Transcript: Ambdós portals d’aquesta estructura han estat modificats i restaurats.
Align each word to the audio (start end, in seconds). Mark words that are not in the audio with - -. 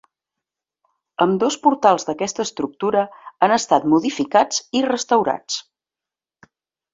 Ambdós 1.25 1.57
portals 1.65 2.07
d’aquesta 2.07 2.45
estructura 2.45 3.03
han 3.49 3.53
estat 3.59 3.87
modificats 3.93 4.65
i 4.81 4.83
restaurats. 4.89 5.61